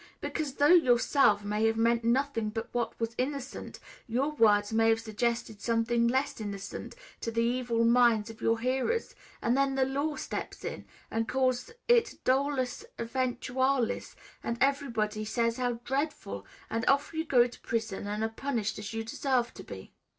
[0.19, 4.89] Because, though you yourself may have meant nothing but what was innocent, your words may
[4.89, 9.85] have suggested something less innocent to the evil minds of your hearers; and then the
[9.85, 17.13] law steps in, and calls it dolus eventualis, and everybody says how dreadful, and off
[17.13, 19.93] you go to prison and are punished as you deserve to be."